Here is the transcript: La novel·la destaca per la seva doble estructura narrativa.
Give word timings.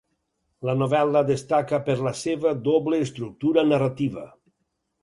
La 0.69 0.73
novel·la 0.77 1.21
destaca 1.27 1.81
per 1.91 1.97
la 2.09 2.15
seva 2.23 2.55
doble 2.71 3.05
estructura 3.09 3.67
narrativa. 3.75 4.31